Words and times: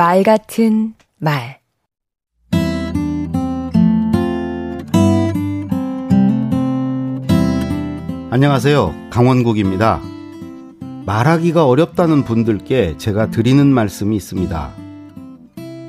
말 0.00 0.22
같은 0.22 0.94
말 1.18 1.58
안녕하세요. 8.30 8.94
강원국입니다. 9.10 10.00
말하기가 11.04 11.66
어렵다는 11.66 12.24
분들께 12.24 12.96
제가 12.96 13.28
드리는 13.28 13.66
말씀이 13.66 14.16
있습니다. 14.16 14.70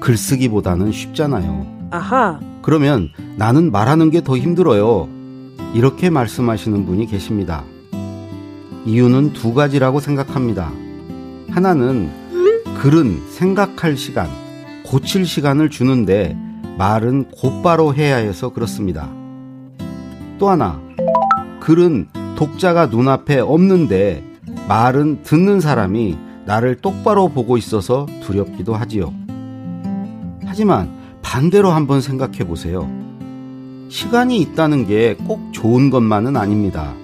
글쓰기보다는 0.00 0.90
쉽잖아요. 0.90 1.66
아하. 1.90 2.40
그러면 2.62 3.10
나는 3.36 3.70
말하는 3.70 4.10
게 4.10 4.22
더 4.22 4.38
힘들어요. 4.38 5.06
이렇게 5.74 6.08
말씀하시는 6.08 6.86
분이 6.86 7.08
계십니다. 7.08 7.62
이유는 8.86 9.34
두 9.34 9.52
가지라고 9.52 10.00
생각합니다. 10.00 10.72
하나는 11.50 12.08
글은 12.78 13.22
생각할 13.30 13.96
시간, 13.96 14.28
고칠 14.84 15.26
시간을 15.26 15.68
주는데 15.68 16.36
말은 16.78 17.30
곧바로 17.30 17.92
해야 17.92 18.16
해서 18.16 18.50
그렇습니다. 18.50 19.10
또 20.38 20.48
하나, 20.48 20.80
글은 21.58 22.08
독자가 22.36 22.86
눈앞에 22.86 23.40
없는데 23.40 24.22
말은 24.68 25.22
듣는 25.24 25.60
사람이 25.60 26.16
나를 26.46 26.76
똑바로 26.76 27.28
보고 27.28 27.56
있어서 27.56 28.06
두렵기도 28.22 28.76
하지요. 28.76 29.12
하지만 30.46 30.96
반대로 31.20 31.70
한번 31.72 32.00
생각해 32.00 32.46
보세요. 32.46 32.88
시간이 33.88 34.40
있다는 34.40 34.86
게 34.86 35.16
꼭 35.26 35.52
좋은 35.52 35.90
것만은 35.90 36.36
아닙니다. 36.36 36.94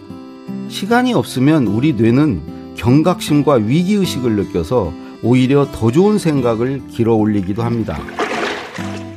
시간이 0.68 1.14
없으면 1.14 1.66
우리 1.66 1.94
뇌는 1.94 2.74
경각심과 2.76 3.54
위기의식을 3.54 4.36
느껴서 4.36 4.92
오히려 5.24 5.66
더 5.72 5.90
좋은 5.90 6.18
생각을 6.18 6.86
길어 6.88 7.14
올리기도 7.14 7.62
합니다. 7.62 7.98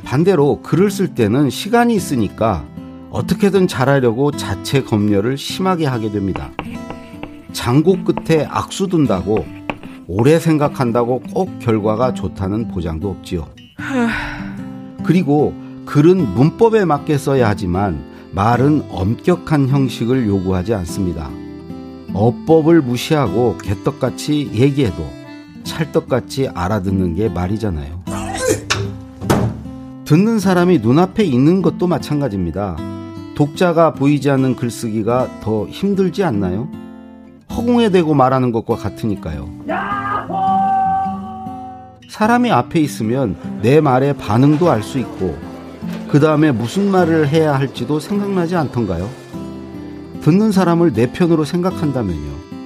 반대로 0.04 0.62
글을 0.62 0.90
쓸 0.90 1.08
때는 1.08 1.50
시간이 1.50 1.94
있으니까 1.94 2.64
어떻게든 3.10 3.68
잘하려고 3.68 4.30
자체 4.32 4.82
검열을 4.82 5.36
심하게 5.36 5.84
하게 5.84 6.10
됩니다. 6.10 6.50
장고 7.52 8.02
끝에 8.04 8.46
악수 8.48 8.86
둔다고 8.86 9.44
오래 10.06 10.38
생각한다고 10.38 11.20
꼭 11.34 11.58
결과가 11.58 12.14
좋다는 12.14 12.68
보장도 12.68 13.10
없지요. 13.10 13.46
그리고 15.04 15.52
글은 15.84 16.34
문법에 16.34 16.86
맞게 16.86 17.18
써야 17.18 17.50
하지만 17.50 18.02
말은 18.32 18.84
엄격한 18.90 19.68
형식을 19.68 20.26
요구하지 20.26 20.72
않습니다. 20.72 21.28
어법을 22.14 22.80
무시하고 22.80 23.58
개떡같이 23.58 24.50
얘기해도 24.54 25.18
찰떡같이 25.78 26.48
알아듣는 26.54 27.14
게 27.14 27.28
말이잖아요. 27.28 28.02
듣는 30.04 30.40
사람이 30.40 30.78
눈앞에 30.78 31.22
있는 31.22 31.62
것도 31.62 31.86
마찬가지입니다. 31.86 32.76
독자가 33.36 33.92
보이지 33.92 34.28
않는 34.30 34.56
글쓰기가 34.56 35.28
더 35.40 35.66
힘들지 35.68 36.24
않나요? 36.24 36.68
허공에 37.52 37.90
대고 37.90 38.14
말하는 38.14 38.50
것과 38.50 38.74
같으니까요. 38.74 39.48
사람이 42.08 42.50
앞에 42.50 42.80
있으면 42.80 43.36
내 43.62 43.80
말의 43.80 44.16
반응도 44.16 44.70
알 44.70 44.82
수 44.82 44.98
있고, 44.98 45.38
그 46.08 46.18
다음에 46.18 46.50
무슨 46.50 46.90
말을 46.90 47.28
해야 47.28 47.54
할지도 47.54 48.00
생각나지 48.00 48.56
않던가요? 48.56 49.08
듣는 50.22 50.50
사람을 50.50 50.92
내 50.92 51.12
편으로 51.12 51.44
생각한다면요. 51.44 52.57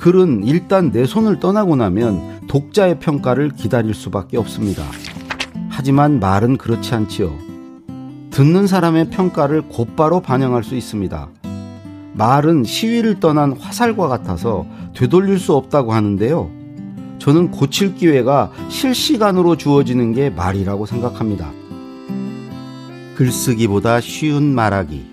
글은 0.00 0.44
일단 0.44 0.90
내 0.90 1.04
손을 1.04 1.40
떠나고 1.40 1.76
나면 1.76 2.46
독자의 2.48 3.00
평가를 3.00 3.50
기다릴 3.50 3.92
수밖에 3.92 4.38
없습니다. 4.38 4.82
하지만 5.68 6.20
말은 6.20 6.56
그렇지 6.56 6.94
않지요. 6.94 7.30
듣는 8.30 8.66
사람의 8.66 9.10
평가를 9.10 9.68
곧바로 9.68 10.20
반영할 10.20 10.64
수 10.64 10.74
있습니다. 10.74 11.28
말은 12.14 12.64
시위를 12.64 13.20
떠난 13.20 13.52
화살과 13.52 14.08
같아서 14.08 14.66
되돌릴 14.96 15.38
수 15.38 15.54
없다고 15.54 15.92
하는데요. 15.92 16.50
저는 17.18 17.50
고칠 17.50 17.94
기회가 17.94 18.50
실시간으로 18.70 19.56
주어지는 19.56 20.14
게 20.14 20.30
말이라고 20.30 20.86
생각합니다. 20.86 21.52
글쓰기보다 23.16 24.00
쉬운 24.00 24.54
말하기. 24.54 25.04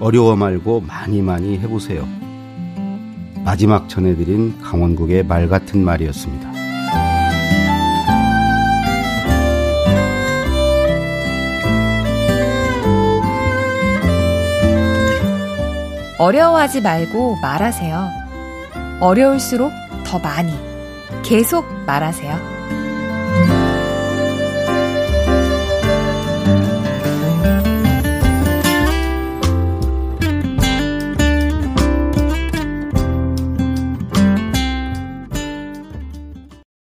어려워 0.00 0.34
말고 0.34 0.80
많이 0.80 1.22
많이 1.22 1.56
해보세요. 1.60 2.19
마지막 3.50 3.88
전해드린 3.88 4.60
강원국의 4.60 5.24
말 5.24 5.48
같은 5.48 5.84
말이었습니다. 5.84 6.52
어려워하지 16.16 16.80
말고 16.82 17.38
말하세요. 17.42 18.08
어려울수록 19.00 19.72
더 20.06 20.20
많이 20.20 20.52
계속 21.24 21.66
말하세요. 21.86 22.59